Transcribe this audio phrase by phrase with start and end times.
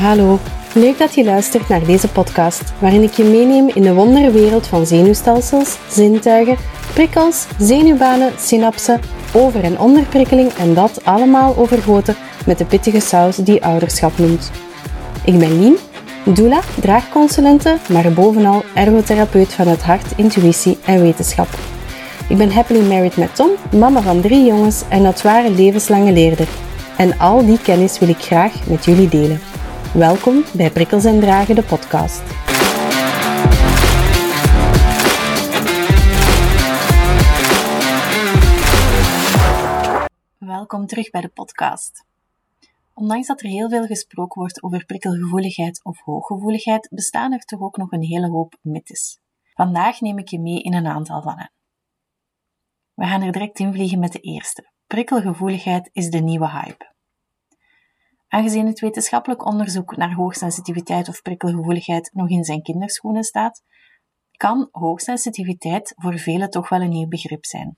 [0.00, 0.38] Hallo,
[0.74, 4.86] leuk dat je luistert naar deze podcast, waarin ik je meeneem in de wonderwereld van
[4.86, 6.56] zenuwstelsels, zintuigen,
[6.94, 9.00] prikkels, zenuwbanen, synapsen,
[9.32, 12.16] over- en onderprikkeling en dat allemaal overgoten
[12.46, 14.50] met de pittige saus die ouderschap noemt.
[15.24, 15.76] Ik ben Lien,
[16.24, 21.48] doula, draagconsulente, maar bovenal ergotherapeut van het hart, intuïtie en wetenschap.
[22.28, 26.48] Ik ben happily married met Tom, mama van drie jongens en dat ware levenslange leerder.
[26.96, 29.49] En al die kennis wil ik graag met jullie delen.
[29.94, 32.22] Welkom bij Prikkels en Dragen, de podcast.
[40.38, 42.04] Welkom terug bij de podcast.
[42.94, 47.76] Ondanks dat er heel veel gesproken wordt over prikkelgevoeligheid of hooggevoeligheid, bestaan er toch ook
[47.76, 49.20] nog een hele hoop mythes.
[49.54, 51.52] Vandaag neem ik je mee in een aantal van hen.
[52.94, 54.70] We gaan er direct invliegen met de eerste.
[54.86, 56.98] Prikkelgevoeligheid is de nieuwe hype.
[58.32, 63.62] Aangezien het wetenschappelijk onderzoek naar hoogsensitiviteit of prikkelgevoeligheid nog in zijn kinderschoenen staat,
[64.36, 67.76] kan hoogsensitiviteit voor velen toch wel een nieuw begrip zijn.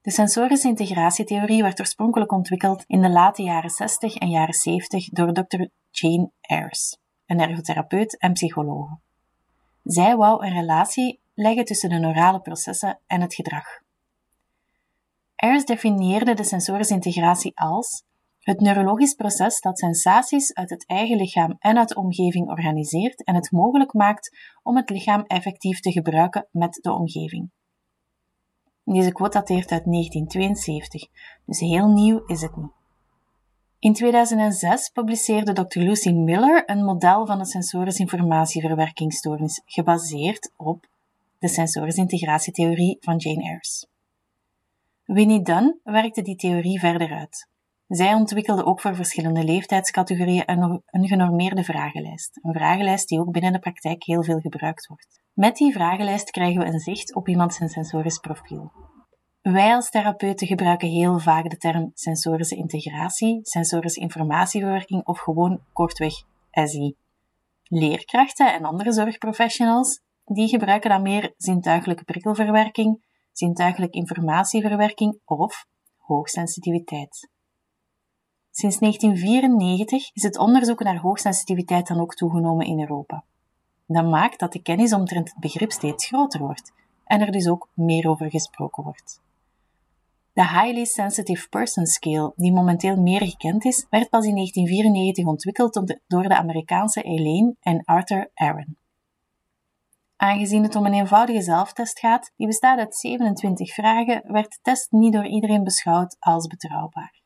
[0.00, 5.32] De sensorische integratietheorie werd oorspronkelijk ontwikkeld in de late jaren 60 en jaren 70 door
[5.32, 5.64] Dr.
[5.90, 8.88] Jane Ayres, een ergotherapeut en psycholoog.
[9.82, 13.66] Zij wou een relatie leggen tussen de neurale processen en het gedrag.
[15.36, 18.04] Ayres definieerde de sensorische integratie als
[18.46, 23.34] het neurologisch proces dat sensaties uit het eigen lichaam en uit de omgeving organiseert en
[23.34, 27.50] het mogelijk maakt om het lichaam effectief te gebruiken met de omgeving.
[28.84, 31.08] Deze quote dateert uit 1972,
[31.44, 32.70] dus heel nieuw is het niet.
[33.78, 35.78] In 2006 publiceerde Dr.
[35.78, 40.86] Lucy Miller een model van de sensorische informatieverwerkingsstoornis gebaseerd op
[41.38, 43.86] de sensorische integratietheorie van Jane Ayres.
[45.04, 47.54] Winnie Dunn werkte die theorie verder uit.
[47.86, 52.38] Zij ontwikkelde ook voor verschillende leeftijdscategorieën een, genormeerde vragenlijst.
[52.42, 55.20] Een vragenlijst die ook binnen de praktijk heel veel gebruikt wordt.
[55.32, 58.72] Met die vragenlijst krijgen we een zicht op iemands sensorisch profiel.
[59.42, 66.14] Wij als therapeuten gebruiken heel vaak de term sensorische integratie, sensorische informatieverwerking of gewoon kortweg
[66.50, 66.94] SI.
[67.62, 75.66] Leerkrachten en andere zorgprofessionals die gebruiken dan meer zintuigelijke prikkelverwerking, zintuigelijke informatieverwerking of
[75.96, 77.34] hoogsensitiviteit.
[78.58, 83.24] Sinds 1994 is het onderzoek naar hoogsensitiviteit dan ook toegenomen in Europa.
[83.86, 86.72] Dat maakt dat de kennis omtrent het begrip steeds groter wordt
[87.04, 89.20] en er dus ook meer over gesproken wordt.
[90.32, 95.98] De Highly Sensitive Person Scale, die momenteel meer gekend is, werd pas in 1994 ontwikkeld
[96.06, 98.76] door de Amerikaanse Elaine en Arthur Aaron.
[100.16, 104.90] Aangezien het om een eenvoudige zelftest gaat, die bestaat uit 27 vragen, werd de test
[104.90, 107.24] niet door iedereen beschouwd als betrouwbaar.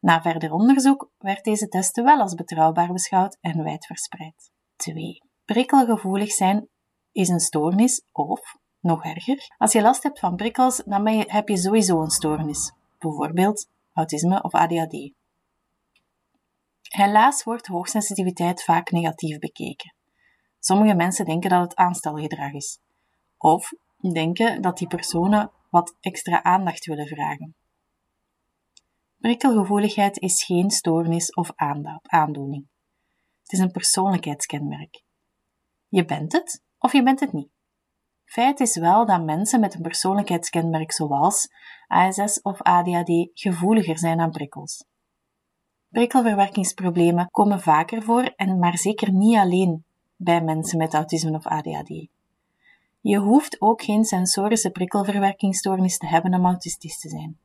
[0.00, 4.50] Na verder onderzoek werd deze test wel als betrouwbaar beschouwd en wijdverspreid.
[4.76, 5.22] 2.
[5.44, 6.68] Prikkelgevoelig zijn
[7.12, 11.56] is een stoornis of, nog erger, als je last hebt van prikkels, dan heb je
[11.56, 15.12] sowieso een stoornis, bijvoorbeeld autisme of ADHD.
[16.82, 19.94] Helaas wordt hoogsensitiviteit vaak negatief bekeken.
[20.58, 22.78] Sommige mensen denken dat het aanstelgedrag is,
[23.38, 23.72] of
[24.12, 27.54] denken dat die personen wat extra aandacht willen vragen.
[29.20, 31.52] Prikkelgevoeligheid is geen stoornis of
[32.02, 32.66] aandoening.
[33.42, 35.02] Het is een persoonlijkheidskenmerk.
[35.88, 37.48] Je bent het of je bent het niet.
[38.24, 41.48] Feit is wel dat mensen met een persoonlijkheidskenmerk zoals
[41.86, 44.84] ASS of ADHD gevoeliger zijn aan prikkels.
[45.88, 49.84] Prikkelverwerkingsproblemen komen vaker voor en maar zeker niet alleen
[50.16, 52.08] bij mensen met autisme of ADHD.
[53.00, 57.38] Je hoeft ook geen sensorische prikkelverwerkingsstoornis te hebben om autistisch te zijn.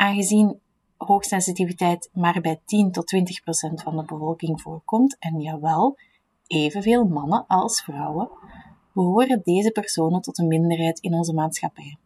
[0.00, 0.60] Aangezien
[0.96, 5.98] hoogsensitiviteit maar bij 10 tot 20 procent van de bevolking voorkomt, en jawel,
[6.46, 8.30] evenveel mannen als vrouwen,
[8.92, 11.96] behoren deze personen tot een minderheid in onze maatschappij.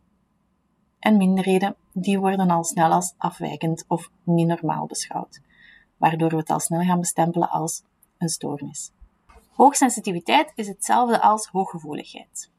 [0.98, 5.40] En minderheden, die worden al snel als afwijkend of niet normaal beschouwd,
[5.96, 7.82] waardoor we het al snel gaan bestempelen als
[8.18, 8.90] een stoornis.
[9.50, 12.50] Hoogsensitiviteit is hetzelfde als hooggevoeligheid.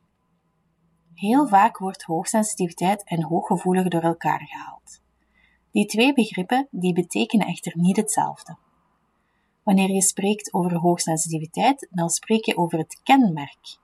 [1.14, 5.04] Heel vaak wordt hoogsensitiviteit en hooggevoelig door elkaar gehaald.
[5.76, 8.58] Die twee begrippen die betekenen echter niet hetzelfde.
[9.64, 13.78] Wanneer je spreekt over hoogsensitiviteit, dan spreek je over het kenmerk.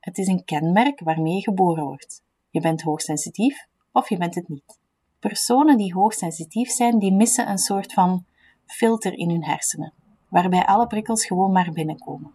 [0.00, 2.24] Het is een kenmerk waarmee je geboren wordt.
[2.50, 4.78] Je bent hoogsensitief of je bent het niet.
[5.18, 8.24] Personen die hoogsensitief zijn, die missen een soort van
[8.64, 9.92] filter in hun hersenen,
[10.28, 12.32] waarbij alle prikkels gewoon maar binnenkomen.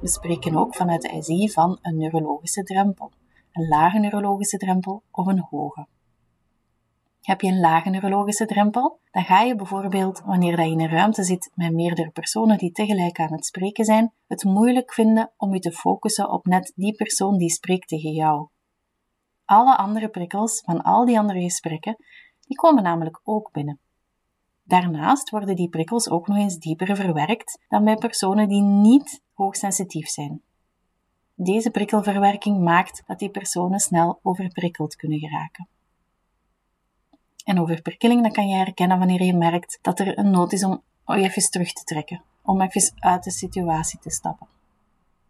[0.00, 3.12] We spreken ook vanuit de SI van een neurologische drempel,
[3.52, 5.86] een lage neurologische drempel of een hoge.
[7.26, 9.00] Heb je een lage neurologische drempel?
[9.10, 13.20] Dan ga je bijvoorbeeld, wanneer je in een ruimte zit met meerdere personen die tegelijk
[13.20, 17.38] aan het spreken zijn, het moeilijk vinden om je te focussen op net die persoon
[17.38, 18.48] die spreekt tegen jou.
[19.44, 21.96] Alle andere prikkels van al die andere gesprekken,
[22.40, 23.80] die komen namelijk ook binnen.
[24.62, 30.08] Daarnaast worden die prikkels ook nog eens dieper verwerkt dan bij personen die niet hoogsensitief
[30.08, 30.42] zijn.
[31.34, 35.68] Deze prikkelverwerking maakt dat die personen snel overprikkeld kunnen geraken.
[37.46, 40.82] En overprikkeling, dat kan je herkennen wanneer je merkt dat er een nood is om
[41.04, 44.46] even terug te trekken, om even uit de situatie te stappen.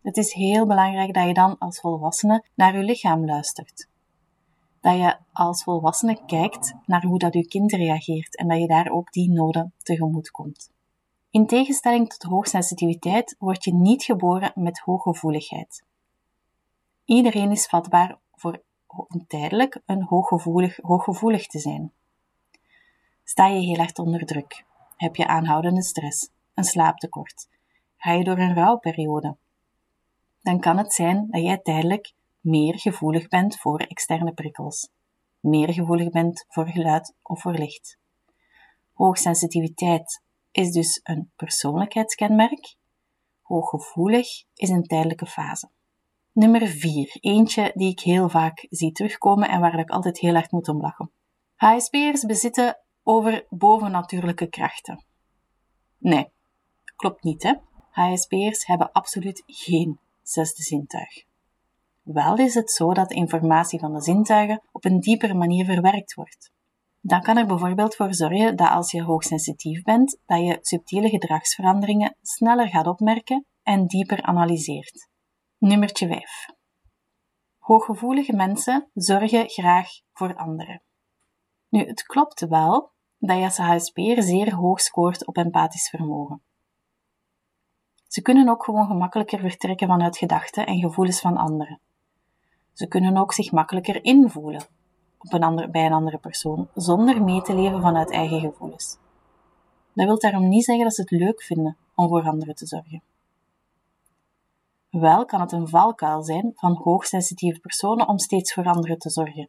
[0.03, 3.89] Het is heel belangrijk dat je dan als volwassene naar je lichaam luistert.
[4.81, 8.91] Dat je als volwassene kijkt naar hoe dat je kind reageert en dat je daar
[8.91, 10.71] ook die noden tegemoet komt.
[11.31, 15.85] In tegenstelling tot hoogsensitiviteit word je niet geboren met hooggevoeligheid.
[17.05, 18.63] Iedereen is vatbaar voor
[19.27, 21.93] tijdelijk een hooggevoelig, hooggevoelig te zijn.
[23.29, 24.65] Sta je heel erg onder druk?
[24.97, 27.49] Heb je aanhoudende stress, een slaaptekort?
[27.97, 29.37] Ga je door een rouwperiode?
[30.43, 34.91] Dan kan het zijn dat jij tijdelijk meer gevoelig bent voor externe prikkels,
[35.41, 37.99] meer gevoelig bent voor geluid of voor licht.
[38.93, 42.77] Hoogsensitiviteit is dus een persoonlijkheidskenmerk.
[43.43, 45.71] Hooggevoelig is een tijdelijke fase.
[46.33, 47.17] Nummer 4.
[47.21, 50.81] Eentje die ik heel vaak zie terugkomen en waar ik altijd heel erg moet om
[50.81, 51.11] lachen.
[51.55, 55.05] HSP'ers bezitten over bovennatuurlijke krachten.
[55.99, 56.33] Nee,
[56.97, 57.55] klopt niet hè.
[57.91, 61.25] HSP'ers hebben absoluut geen zesde zintuig.
[62.03, 66.15] Wel is het zo dat de informatie van de zintuigen op een diepere manier verwerkt
[66.15, 66.51] wordt.
[67.01, 72.17] Dan kan er bijvoorbeeld voor zorgen dat als je hoogsensitief bent, dat je subtiele gedragsveranderingen
[72.23, 75.09] sneller gaat opmerken en dieper analyseert.
[75.59, 76.47] Nummertje 5.
[77.59, 80.83] Hooggevoelige mensen zorgen graag voor anderen.
[81.69, 82.95] Nu, het klopt wel
[83.27, 86.41] dat je als HSP'er zeer hoog scoort op empathisch vermogen.
[88.07, 91.81] Ze kunnen ook gewoon gemakkelijker vertrekken vanuit gedachten en gevoelens van anderen.
[92.73, 94.63] Ze kunnen ook zich makkelijker invoelen
[95.19, 98.99] op een bij een andere persoon, zonder mee te leven vanuit eigen gevoelens.
[99.93, 103.03] Dat wil daarom niet zeggen dat ze het leuk vinden om voor anderen te zorgen.
[104.91, 109.49] Wel kan het een valkuil zijn van hoogsensitieve personen om steeds voor anderen te zorgen,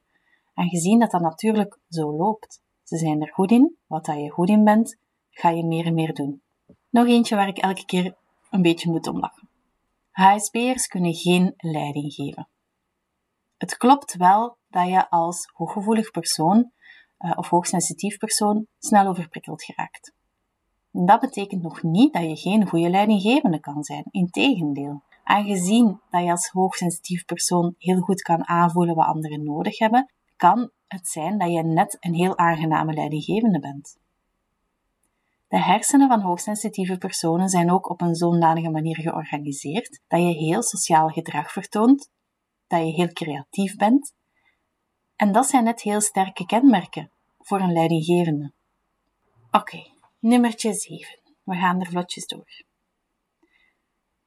[0.53, 2.61] aangezien dat dat natuurlijk zo loopt.
[2.87, 4.97] Ze zijn er goed in, wat dat je goed in bent,
[5.29, 6.41] ga je meer en meer doen.
[6.89, 8.17] Nog eentje waar ik elke keer
[8.49, 9.49] een beetje moet om lachen.
[10.11, 12.49] HSP'ers kunnen geen leiding geven.
[13.57, 16.71] Het klopt wel dat je als hooggevoelig persoon
[17.19, 20.13] uh, of hoogsensitief persoon snel overprikkeld geraakt.
[20.91, 24.05] Dat betekent nog niet dat je geen goede leidinggevende kan zijn.
[24.11, 25.01] Integendeel.
[25.23, 30.71] Aangezien dat je als hoogsensitief persoon heel goed kan aanvoelen wat anderen nodig hebben, kan
[30.87, 33.97] het zijn dat je net een heel aangename leidinggevende bent.
[35.47, 40.63] De hersenen van hoogsensitieve personen zijn ook op een zodanige manier georganiseerd dat je heel
[40.63, 42.11] sociaal gedrag vertoont,
[42.67, 44.13] dat je heel creatief bent.
[45.15, 48.51] En dat zijn net heel sterke kenmerken voor een leidinggevende.
[49.51, 49.83] Oké,
[50.19, 51.19] nummertje 7.
[51.43, 52.63] We gaan er vlotjes door.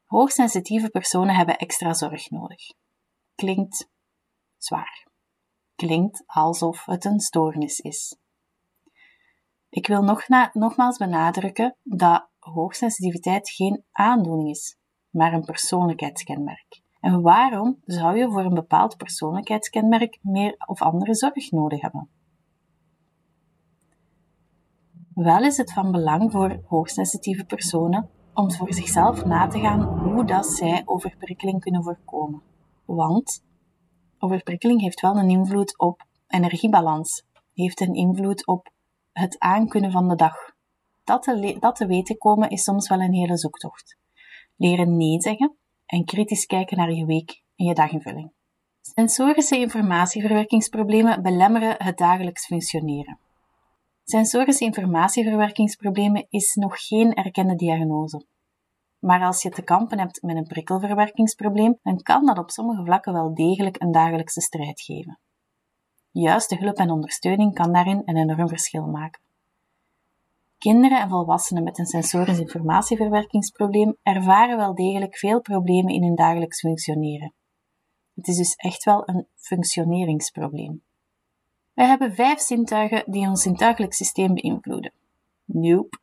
[0.05, 2.73] Hoogsensitieve personen hebben extra zorg nodig.
[3.35, 3.89] Klinkt
[4.57, 5.10] zwaar.
[5.87, 8.17] Klinkt alsof het een stoornis is.
[9.69, 14.79] Ik wil nog na, nogmaals benadrukken dat hoogsensitiviteit geen aandoening is,
[15.11, 16.83] maar een persoonlijkheidskenmerk.
[17.01, 22.09] En waarom zou je voor een bepaald persoonlijkheidskenmerk meer of andere zorg nodig hebben?
[25.15, 30.25] Wel is het van belang voor hoogsensitieve personen om voor zichzelf na te gaan hoe
[30.25, 32.43] dat zij overprikkeling kunnen voorkomen.
[32.85, 33.49] Want
[34.23, 37.23] overprikkeling heeft wel een invloed op energiebalans,
[37.55, 38.73] heeft een invloed op
[39.13, 40.35] het aankunnen van de dag.
[41.05, 43.97] Dat te, dat te weten komen is soms wel een hele zoektocht.
[44.57, 48.33] Leren nee zeggen en kritisch kijken naar je week en je daginvulling.
[48.81, 53.19] Sensorische informatieverwerkingsproblemen belemmeren het dagelijks functioneren.
[54.05, 58.25] Sensorische informatieverwerkingsproblemen is nog geen erkende diagnose.
[59.01, 63.13] Maar als je te kampen hebt met een prikkelverwerkingsprobleem, dan kan dat op sommige vlakken
[63.13, 65.19] wel degelijk een dagelijkse strijd geven.
[66.11, 69.21] Juiste hulp en ondersteuning kan daarin een enorm verschil maken.
[70.59, 76.61] Kinderen en volwassenen met een sensorisch informatieverwerkingsprobleem ervaren wel degelijk veel problemen in hun dagelijks
[76.61, 77.35] functioneren.
[78.15, 80.83] Het is dus echt wel een functioneringsprobleem.
[81.73, 84.93] We hebben vijf zintuigen die ons zintuigelijk systeem beïnvloeden.
[85.45, 85.99] Nope.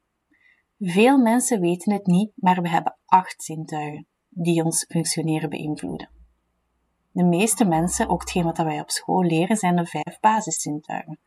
[0.79, 6.09] Veel mensen weten het niet, maar we hebben acht zintuigen die ons functioneren beïnvloeden.
[7.11, 11.19] De meeste mensen, ook hetgeen wat wij op school leren, zijn de vijf basiszintuigen.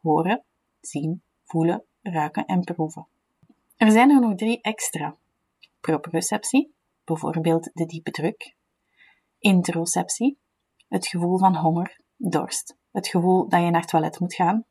[0.00, 0.44] horen,
[0.80, 3.06] zien, voelen, ruiken en proeven.
[3.76, 5.16] Er zijn er nog drie extra.
[5.80, 6.74] Proprioceptie,
[7.04, 8.54] bijvoorbeeld de diepe druk.
[9.38, 10.38] Interoceptie,
[10.88, 14.64] het gevoel van honger, dorst, het gevoel dat je naar het toilet moet gaan.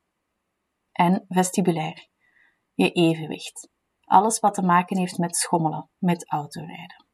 [0.91, 2.07] En vestibulair,
[2.73, 3.69] je evenwicht.
[4.07, 7.05] Alles wat te maken heeft met schommelen, met autorijden.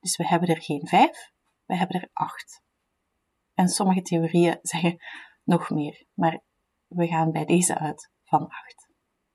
[0.00, 1.30] Dus we hebben er geen vijf,
[1.64, 2.62] we hebben er acht.
[3.54, 4.96] En sommige theorieën zeggen
[5.44, 6.40] nog meer, maar
[6.86, 8.88] we gaan bij deze uit van acht.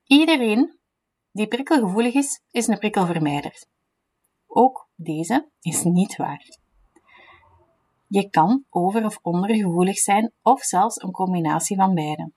[0.04, 0.78] Iedereen
[1.30, 3.66] die prikkelgevoelig is, is een prikkelvermijder.
[4.46, 6.58] Ook deze is niet waar.
[8.06, 12.32] Je kan over- of ondergevoelig zijn, of zelfs een combinatie van beide.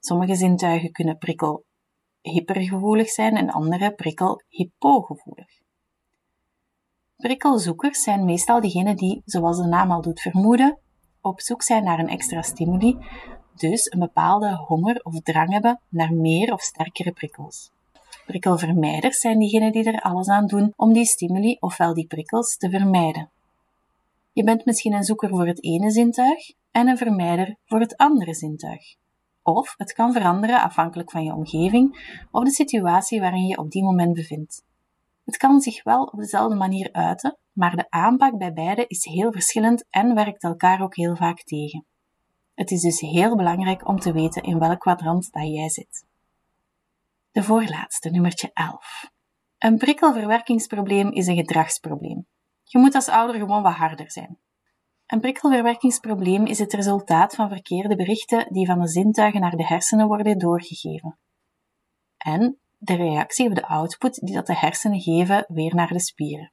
[0.00, 1.64] Sommige zintuigen kunnen prikkel
[2.30, 5.60] hypergevoelig zijn en andere prikkel hypogevoelig.
[7.16, 10.78] Prikkelzoekers zijn meestal diegenen die, zoals de naam al doet vermoeden,
[11.20, 12.98] op zoek zijn naar een extra stimuli,
[13.54, 17.70] dus een bepaalde honger of drang hebben naar meer of sterkere prikkels.
[18.26, 22.70] Prikkelvermijders zijn diegenen die er alles aan doen om die stimuli ofwel die prikkels te
[22.70, 23.30] vermijden.
[24.32, 28.34] Je bent misschien een zoeker voor het ene zintuig en een vermijder voor het andere
[28.34, 28.96] zintuig.
[29.48, 33.82] Of het kan veranderen afhankelijk van je omgeving of de situatie waarin je op die
[33.82, 34.64] moment bevindt.
[35.24, 39.32] Het kan zich wel op dezelfde manier uiten, maar de aanpak bij beide is heel
[39.32, 41.86] verschillend en werkt elkaar ook heel vaak tegen.
[42.54, 46.06] Het is dus heel belangrijk om te weten in welk kwadrant dat jij zit.
[47.30, 49.10] De voorlaatste, nummertje 11.
[49.58, 52.26] Een prikkelverwerkingsprobleem is een gedragsprobleem.
[52.64, 54.38] Je moet als ouder gewoon wat harder zijn.
[55.08, 60.06] Een prikkelverwerkingsprobleem is het resultaat van verkeerde berichten die van de zintuigen naar de hersenen
[60.06, 61.18] worden doorgegeven.
[62.16, 66.52] En de reactie of de output die dat de hersenen geven weer naar de spieren.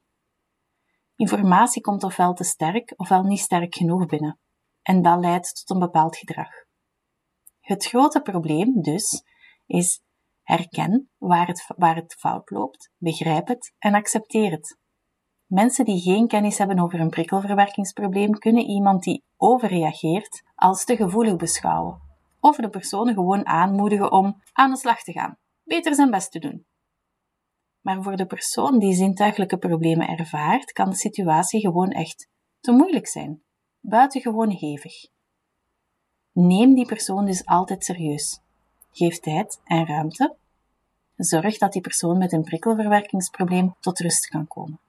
[1.16, 4.40] Informatie komt ofwel te sterk ofwel niet sterk genoeg binnen,
[4.82, 6.50] en dat leidt tot een bepaald gedrag.
[7.60, 9.24] Het grote probleem dus
[9.66, 10.02] is
[10.42, 14.80] herken waar het, waar het fout loopt, begrijp het en accepteer het.
[15.46, 21.36] Mensen die geen kennis hebben over een prikkelverwerkingsprobleem kunnen iemand die overreageert als te gevoelig
[21.36, 22.02] beschouwen,
[22.40, 26.40] of de persoon gewoon aanmoedigen om aan de slag te gaan, beter zijn best te
[26.40, 26.66] doen.
[27.82, 33.08] Maar voor de persoon die zintuigelijke problemen ervaart, kan de situatie gewoon echt te moeilijk
[33.08, 33.44] zijn,
[33.80, 34.94] buitengewoon hevig.
[36.32, 38.42] Neem die persoon dus altijd serieus.
[38.92, 40.36] Geef tijd en ruimte.
[41.16, 44.80] Zorg dat die persoon met een prikkelverwerkingsprobleem tot rust kan komen.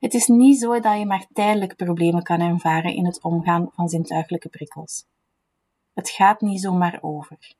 [0.00, 3.88] Het is niet zo dat je maar tijdelijk problemen kan ervaren in het omgaan van
[3.88, 5.04] zintuigelijke prikkels.
[5.92, 7.54] Het gaat niet zomaar over.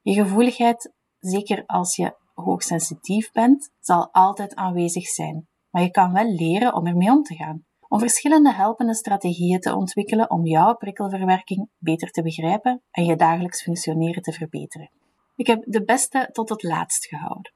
[0.00, 6.34] Je gevoeligheid, zeker als je hoogsensitief bent, zal altijd aanwezig zijn, maar je kan wel
[6.34, 7.64] leren om ermee om te gaan.
[7.88, 13.62] Om verschillende helpende strategieën te ontwikkelen om jouw prikkelverwerking beter te begrijpen en je dagelijks
[13.62, 14.90] functioneren te verbeteren.
[15.36, 17.52] Ik heb de beste tot het laatst gehouden.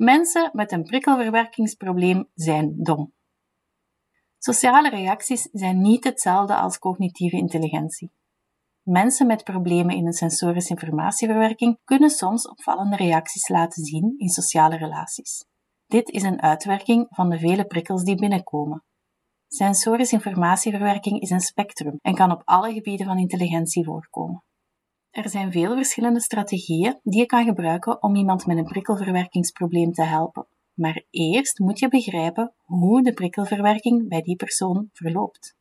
[0.00, 3.12] Mensen met een prikkelverwerkingsprobleem zijn dom.
[4.38, 8.12] Sociale reacties zijn niet hetzelfde als cognitieve intelligentie.
[8.82, 14.76] Mensen met problemen in een sensorische informatieverwerking kunnen soms opvallende reacties laten zien in sociale
[14.76, 15.44] relaties.
[15.86, 18.84] Dit is een uitwerking van de vele prikkels die binnenkomen.
[19.46, 24.44] Sensorische informatieverwerking is een spectrum en kan op alle gebieden van intelligentie voorkomen.
[25.10, 30.02] Er zijn veel verschillende strategieën die je kan gebruiken om iemand met een prikkelverwerkingsprobleem te
[30.02, 30.46] helpen.
[30.74, 35.56] Maar eerst moet je begrijpen hoe de prikkelverwerking bij die persoon verloopt.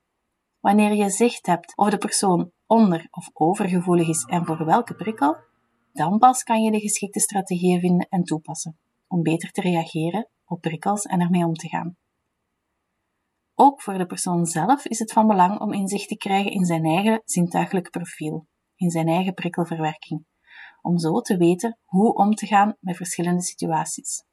[0.60, 5.36] Wanneer je zicht hebt of de persoon onder- of overgevoelig is en voor welke prikkel,
[5.94, 10.62] dan pas kan je de geschikte strategieën vinden en toepassen om beter te reageren op
[10.62, 11.98] prikkels en ermee om te gaan.
[13.56, 16.86] Ook voor de persoon zelf is het van belang om inzicht te krijgen in zijn
[16.86, 18.48] eigen zintuigelijk profiel
[18.80, 20.26] in zijn eigen prikkelverwerking,
[20.82, 24.24] om zo te weten hoe om te gaan met verschillende situaties.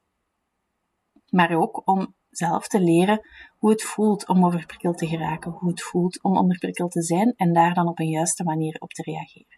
[1.29, 3.27] Maar ook om zelf te leren
[3.57, 7.53] hoe het voelt om overprikkeld te geraken, hoe het voelt om onderprikkeld te zijn en
[7.53, 9.56] daar dan op een juiste manier op te reageren.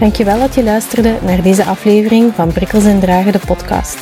[0.00, 3.96] Dankjewel dat je luisterde naar deze aflevering van Prikkels en Dragen, de podcast.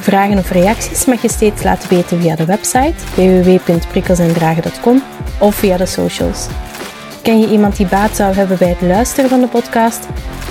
[0.00, 5.02] Vragen of reacties mag je steeds laten weten via de website www.prikkelsendragen.com
[5.38, 6.46] of via de socials.
[7.22, 10.08] Ken je iemand die baat zou hebben bij het luisteren van de podcast?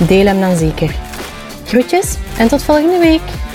[0.07, 0.95] Deel hem dan zeker.
[1.65, 3.50] Groetjes en tot volgende week!